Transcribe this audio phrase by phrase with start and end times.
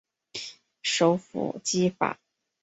[0.81, 2.19] 首府基法。